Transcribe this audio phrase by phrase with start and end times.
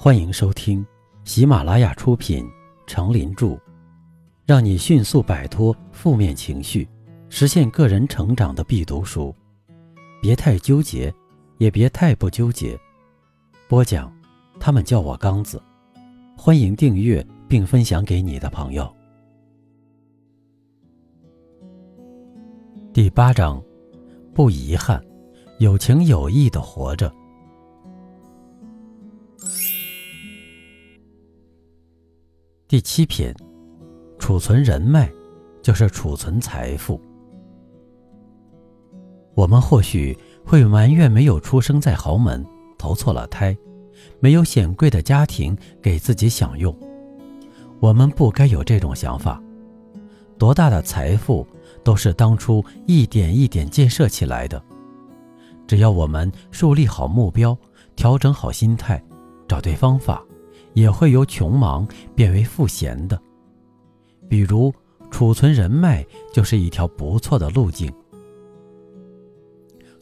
[0.00, 0.86] 欢迎收听
[1.24, 2.44] 喜马拉雅出品
[2.86, 3.46] 《成林著》，
[4.46, 6.88] 让你迅速摆脱负面情绪，
[7.28, 9.34] 实现个人成长的必读书。
[10.22, 11.12] 别太纠结，
[11.56, 12.78] 也别太不纠结。
[13.68, 14.12] 播讲，
[14.60, 15.60] 他们叫我刚子。
[16.36, 18.88] 欢迎订阅并分享给你的朋友。
[22.92, 23.60] 第八章，
[24.32, 25.04] 不遗憾，
[25.58, 27.12] 有情有义的活着。
[32.68, 33.34] 第七篇，
[34.18, 35.10] 储存人脉，
[35.62, 37.00] 就是储存财富。
[39.34, 42.44] 我们或许会埋怨没有出生在豪门，
[42.76, 43.56] 投错了胎，
[44.20, 46.78] 没有显贵的家庭给自己享用。
[47.80, 49.42] 我们不该有这种想法。
[50.36, 51.46] 多大的财富，
[51.82, 54.62] 都是当初一点一点建设起来的。
[55.66, 57.56] 只要我们树立好目标，
[57.96, 59.02] 调整好心态，
[59.48, 60.22] 找对方法。
[60.78, 63.20] 也会由穷忙变为富闲的，
[64.28, 64.72] 比如
[65.10, 67.92] 储存人脉就是一条不错的路径。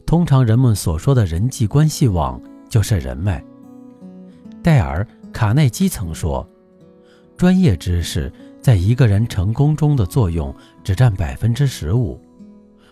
[0.05, 3.43] 通常人们所说的人际关系网就是人脉。
[4.61, 6.47] 戴尔·卡耐基曾说
[7.35, 12.21] ：“专业知识在一个人成功中的作用只占百分之十五，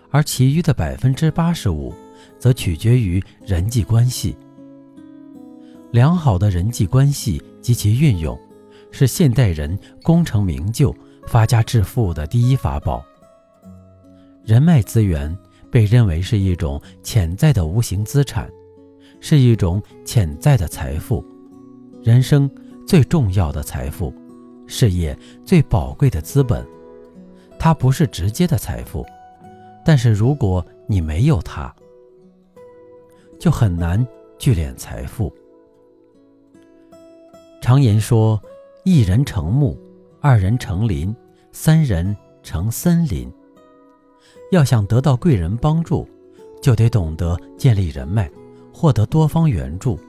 [0.09, 1.93] 而其余的百分之八十五
[2.39, 4.35] 则取决于人际关系。”
[5.95, 8.37] 良好的人际关系及其运用，
[8.91, 10.93] 是现代人功成名就、
[11.25, 13.01] 发家致富的第一法宝。
[14.43, 15.33] 人脉资源
[15.71, 18.51] 被认为是一种潜在的无形资产，
[19.21, 21.25] 是一种潜在的财富，
[22.03, 22.51] 人生
[22.85, 24.13] 最重要的财富，
[24.67, 26.67] 事业最宝贵的资本。
[27.57, 29.05] 它不是直接的财富，
[29.85, 31.73] 但是如果你没有它，
[33.39, 34.05] 就很难
[34.37, 35.33] 聚敛财富。
[37.65, 38.39] 常言说
[38.85, 39.75] ：“一人成木，
[40.21, 41.15] 二人成林，
[41.51, 43.27] 三人成森林。”
[44.53, 46.07] 要想得到贵人帮助，
[46.61, 48.29] 就得懂得建立人脉，
[48.71, 49.99] 获得多方援助，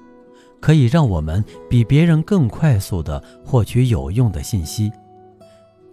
[0.61, 4.93] 可以让我们比别人更快速地获取有用的信息，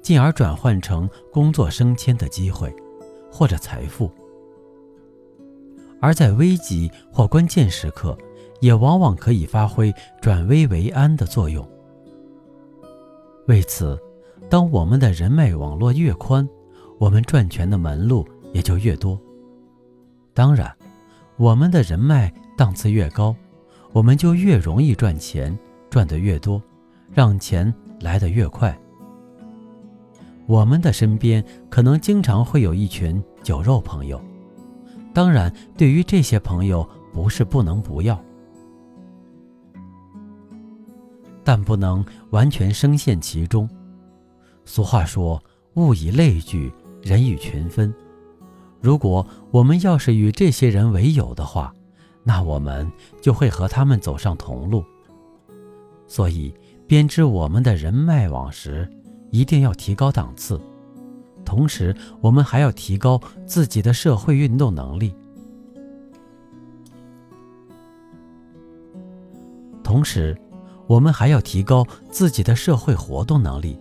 [0.02, 2.76] 进而转换成工作升迁的机会，
[3.32, 4.12] 或者财富。
[6.02, 8.18] 而在危急或关键时刻，
[8.64, 11.68] 也往往可以发挥转危为安的作用。
[13.48, 14.00] 为此，
[14.50, 16.48] 当我们的人脉网络越宽，
[16.98, 19.20] 我们赚钱的门路也就越多。
[20.34, 20.74] 当然，
[21.36, 23.36] 我们的人脉档次越高，
[23.92, 25.60] 我们就越容易赚钱，
[25.90, 26.64] 赚得越多，
[27.12, 28.74] 让钱来得越快。
[30.48, 34.22] 我们的身边可能经常会有一群酒肉朋友，
[35.14, 38.18] 当然，对于这些朋友，不是不能不要。
[41.44, 43.70] 但不能完全深陷其中。
[44.66, 45.44] 俗话说
[45.76, 46.72] ：“物以类聚，
[47.02, 47.94] 人以群分。”
[48.80, 51.74] 如果我们要是与这些人为友的话，
[52.24, 52.90] 那我们
[53.22, 54.84] 就会和他们走上同路。
[56.08, 56.54] 所以，
[56.88, 58.90] 编织我们的人脉网时，
[59.32, 60.60] 一定要提高档次。
[61.44, 65.14] 同时，我们还要提高自己的社会运动能力。
[69.84, 70.38] 同时。
[70.88, 73.80] 我们还要提高自己的社会活动能力，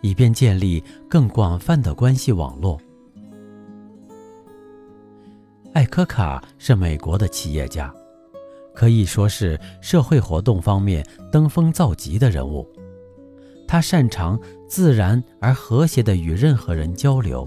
[0.00, 2.80] 以便建立更广泛的关系网络。
[5.74, 7.92] 艾科卡是美国的企业家，
[8.74, 12.66] 可以说是社会活动方面登峰造极的人物。
[13.66, 17.46] 他擅长自然而和谐地与任何人交流，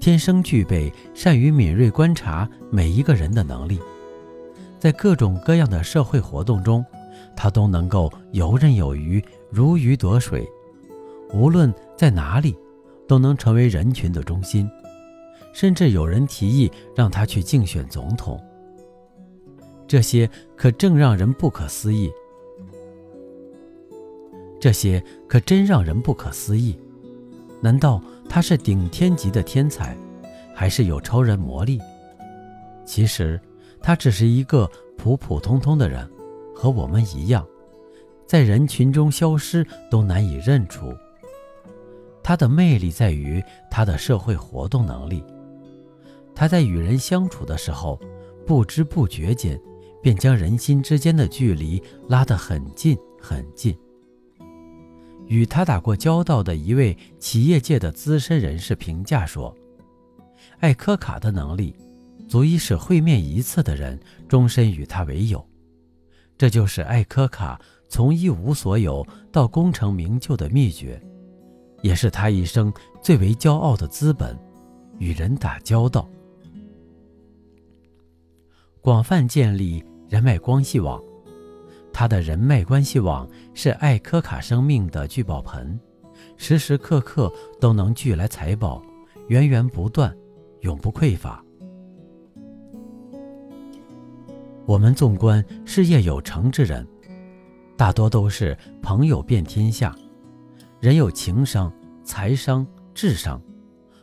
[0.00, 3.80] 天生具备善于敏锐观察每一个人的能力，
[4.78, 6.82] 在各种各样的社会活动中。
[7.36, 10.48] 他都能够游刃有余，如鱼得水，
[11.32, 12.56] 无论在哪里，
[13.06, 14.68] 都能成为人群的中心。
[15.52, 18.42] 甚至有人提议让他去竞选总统，
[19.86, 22.10] 这些可正让人不可思议。
[24.60, 26.78] 这些可真让人不可思议。
[27.62, 29.96] 难道他是顶天级的天才，
[30.54, 31.80] 还是有超人魔力？
[32.84, 33.40] 其实，
[33.80, 36.06] 他只是一个普普通通的人。
[36.56, 37.46] 和我们一样，
[38.26, 40.90] 在人群中消失都难以认出。
[42.22, 45.22] 他的魅力在于他的社会活动能力。
[46.34, 48.00] 他在与人相处的时候，
[48.46, 49.60] 不知不觉间
[50.02, 53.76] 便将人心之间的距离拉得很近很近。
[55.26, 59.54] 与他打过交道的一位企业界的资深人士评价说
[60.60, 61.76] ：“艾科卡的能力，
[62.28, 63.98] 足以使会面一次的人
[64.28, 65.44] 终身与他为友。”
[66.38, 71.00] 这就是艾科卡从一无所有到功成名就的秘诀，
[71.82, 74.36] 也是他一生最为骄傲的资本——
[74.98, 76.06] 与人打交道，
[78.80, 81.02] 广泛建立人脉关系网。
[81.92, 85.80] 他的人脉关系网是艾科卡生命的聚宝盆，
[86.36, 88.82] 时时刻刻都能聚来财宝，
[89.28, 90.14] 源源不断，
[90.60, 91.42] 永不匮乏。
[94.66, 96.84] 我们纵观事业有成之人，
[97.76, 99.94] 大多都是朋友遍天下，
[100.80, 101.72] 人有情商、
[102.02, 103.40] 财商、智商，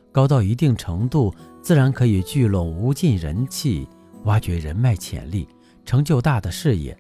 [0.10, 3.86] 高到一定程度，自然可以聚拢无尽人气，
[4.24, 5.46] 挖掘人脉潜力，
[5.84, 6.98] 成就大的事业。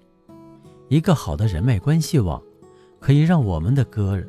[0.89, 2.43] 一个好的人脉关系网，
[2.99, 4.21] 可以让我们的个，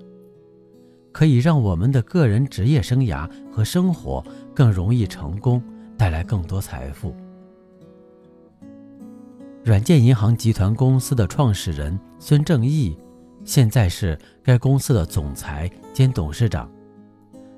[1.11, 5.61] 可以让我们的个人职业生涯和生活更容易成功，
[5.99, 7.13] 带来更多财富。
[9.65, 12.95] 软件银行集团公司的创始人孙正义，
[13.47, 16.71] 现在是该公司的总裁兼董事长。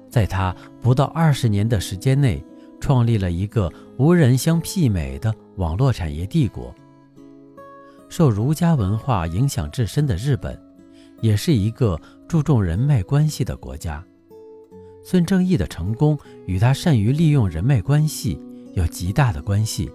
[0.08, 2.41] 在他不到二十年的时间内，
[2.79, 3.69] 创立了一个
[3.99, 6.73] 无人相媲美的网络产业帝国。
[8.09, 10.56] 受儒家文化影响至深的日本，
[11.20, 14.00] 也是一个注重人脉关系的国家。
[15.02, 16.17] 孙正义的成功
[16.47, 18.41] 与他善于利用人脉关系
[18.75, 19.91] 有极大的关系。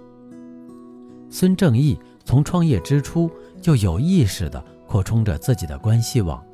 [1.31, 6.45] 孙正义从创业之初就有意识地扩充着自己的关系网，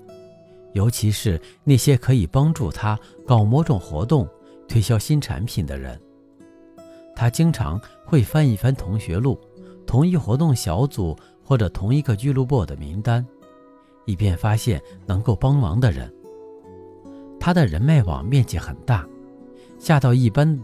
[0.72, 4.26] 尤其是那些可以帮助他搞某种活动、
[4.70, 6.00] 推销新产品的人。
[7.16, 9.38] 他经常会翻一翻同学录、
[9.86, 11.14] 同一活动小组。
[11.48, 13.26] 或者同一个俱乐部的名单，
[14.04, 16.14] 以便发现能够帮忙的人。
[17.40, 19.08] 他的人脉网面积很大，
[19.80, 20.60] 下到一般，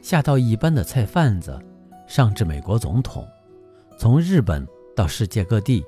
[0.00, 1.60] 下到一般的菜贩子，
[2.10, 3.24] 上至美国总统，
[3.96, 4.66] 从日本
[4.96, 5.84] 到世界各地，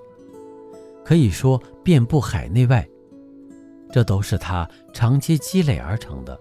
[1.05, 2.89] 可以说遍布海内外。
[3.91, 6.41] 这都是他长期积累而成的。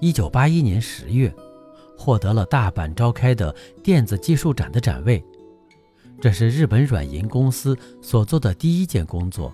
[0.00, 1.32] 一九八一年十月。
[1.96, 5.24] 获得了大阪召开的电子技术展的展位，
[6.20, 9.52] 这是日本软银公司所做的第一件工作，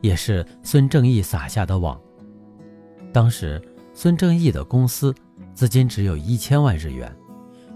[0.00, 2.00] 也是孙正义撒下的网。
[3.12, 3.60] 当时
[3.92, 5.14] 孙正义的公司
[5.54, 7.14] 资金只有一千万日元，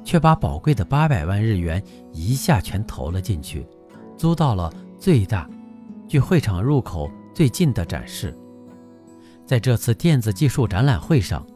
[0.04, 1.82] 却把宝贵的八百万日元
[2.12, 3.66] 一下全投了进去，
[4.16, 5.48] 租到了最大、
[6.06, 8.36] 距会场入口最近的展示。
[9.46, 11.46] 在这次电子技术展览会上。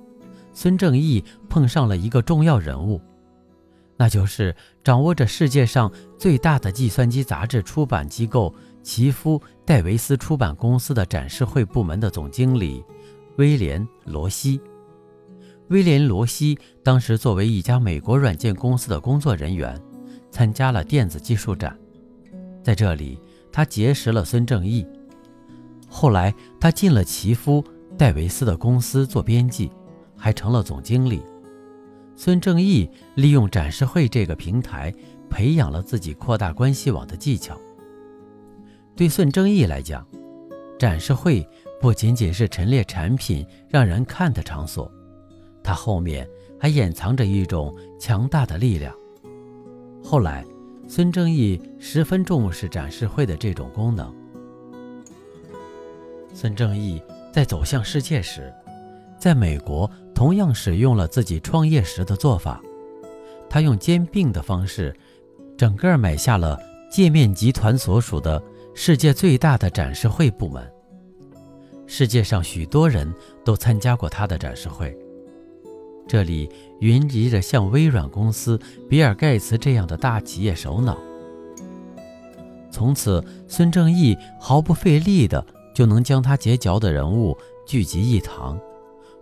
[0.58, 2.99] 孙正义碰上了一个重要人物，
[3.94, 12.82] 那就是掌握着世界上最大的计算机杂志出版机构奇夫戴维斯出版公司的展示会部门的总经理
[13.37, 14.59] 威廉·罗西。
[15.69, 19.81] 威廉·罗西当时作为一家美国软件公司的工作人员，
[20.31, 21.77] 参加了电子技术展，
[22.63, 23.19] 在这里
[23.53, 24.87] 他结识了孙正义。
[25.89, 27.65] 后来他进了奇夫
[27.97, 29.71] 戴维斯的公司做编辑。
[30.19, 31.23] 还成了总经理。
[32.17, 34.91] 孙正义利用展示会这个平台，
[35.29, 37.55] 培养了自己扩大关系网的技巧。
[38.97, 40.07] 对孙正义来讲，
[40.79, 41.47] 展示会
[41.79, 44.91] 不仅仅是陈列产品让人看的场所，
[45.67, 46.27] 它后面
[46.59, 48.95] 还掩藏着一种强大的力量。
[50.03, 50.47] 后来，
[50.87, 54.14] 孙正义十分重视展示会的这种功能。
[56.33, 57.02] 孙正义
[57.33, 58.55] 在走向世界时，
[59.19, 59.90] 在美国。
[60.14, 62.59] 同样使用了自己创业时的做法，
[63.50, 64.97] 他用兼并的方式，
[65.59, 66.59] 整个买下了
[66.90, 68.43] 界面集团所属的
[68.75, 70.67] 世界最大的展示会部门。
[71.87, 73.14] 世界上许多人
[73.45, 74.97] 都参加过他的展示会，
[76.07, 76.49] 这里
[76.81, 78.59] 云集着像微软公司、
[78.89, 80.97] 比尔·盖茨这样的大企业首脑。
[82.71, 85.45] 从此，孙正义毫不费力的
[85.75, 87.37] 就能将他结交的人物
[87.67, 88.59] 聚集一堂。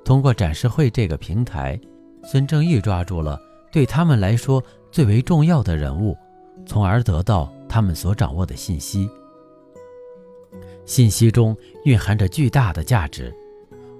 [0.04, 1.80] 通过展示会这个平台，
[2.24, 3.40] 孙正义抓住了
[3.72, 6.16] 对他们来说最为重要的人物，
[6.66, 9.08] 从而得到他们所掌握的信息。
[10.84, 13.34] 信息中蕴含着巨大的价值，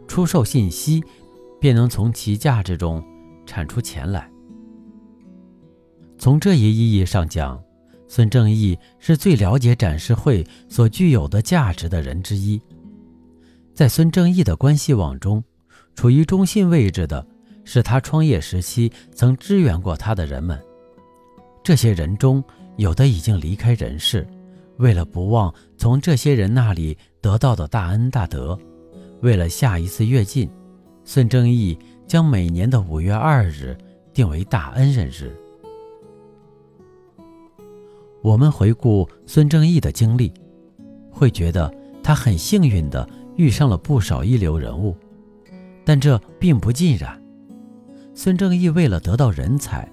[0.06, 1.02] 出售信息
[1.64, 3.02] 便能从其价值中
[3.46, 4.30] 产出钱来。
[6.18, 7.58] 从这一意义上讲，
[8.06, 12.60] 孙正义是最了解展示会所具有的价值的人之一。
[13.72, 15.42] 在孙正义的关系网中。
[15.94, 17.26] 处于中心位置的
[17.64, 20.60] 是他创业时期曾支援过他的人们，
[21.62, 22.44] 这些人中
[22.76, 24.28] 有的已经离开人世。
[24.76, 28.58] 为了不忘从这些人那里得到的大恩大德，
[29.22, 30.50] 为了下一次跃进，
[31.04, 33.76] 孙正义将每年的五月二日
[34.12, 35.36] 定为大恩人日。
[38.22, 40.32] 我们回顾孙正义的经历，
[41.10, 43.06] 会觉得他很幸运的
[43.36, 44.96] 遇上了不少一流人物，
[45.84, 47.22] 但这并不尽然。
[48.14, 49.86] 孙正义为了得到人才，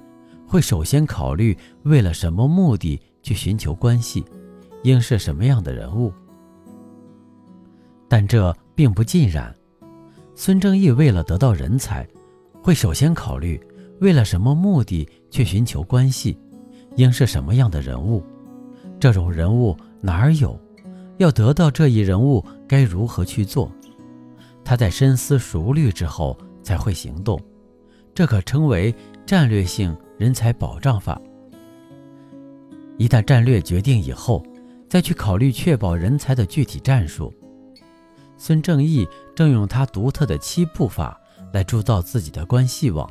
[0.48, 4.24] 会首先考虑为了什么目的去寻求关系，
[4.84, 6.14] 应是什么样的人物。
[8.08, 9.54] 但这并不尽然。
[10.34, 12.08] 孙正义为了得到人才，
[12.62, 13.60] 会首先考虑
[14.00, 16.38] 为了什么目的去寻求关系。
[16.96, 18.24] 应是什么样的人物？
[19.00, 20.60] 这种人物哪儿有？
[21.18, 23.72] 要得到这一人物，该如何去做？
[24.64, 27.40] 他在深思熟虑之后才会行动，
[28.14, 28.94] 这可称为
[29.26, 31.22] 战略性人才保障法。
[32.98, 34.44] 一旦战略决定以后，
[34.90, 37.34] 再去考虑确保人才的具体战术。
[38.44, 41.22] 孙正义正用他独特的七步法
[41.54, 43.08] 来铸造自己的关系网。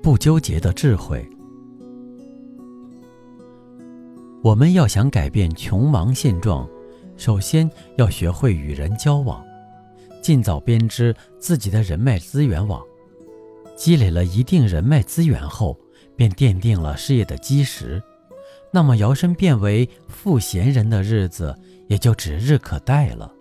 [0.00, 1.28] 不纠结的智慧。
[4.44, 6.68] 我们要想改变穷忙现状，
[7.16, 7.68] 首先
[7.98, 9.44] 要学会与人交往，
[10.22, 12.80] 尽早编织自己的人脉资源网。
[13.74, 15.76] 积累了一定人脉资源后，
[16.14, 18.00] 便奠定了事业的基石。
[18.74, 23.32] 那么摇身变为富闲人的日子也就指日可待了。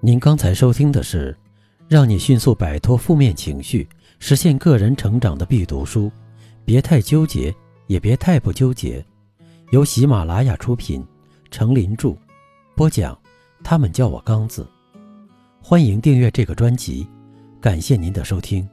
[0.00, 1.36] 您刚才收听的是，
[1.86, 3.88] 让你迅速摆脱负面情绪，
[4.18, 6.10] 实现个人成长的必读书。
[6.64, 7.54] 别太纠结，
[7.86, 9.04] 也别太不纠结。
[9.70, 11.06] 由喜马拉雅出品，
[11.52, 12.16] 程林著，
[12.74, 13.16] 播讲。
[13.62, 14.66] 他们叫我刚子。
[15.68, 17.04] 欢迎订阅这个专辑，
[17.60, 18.64] 感谢您的收听。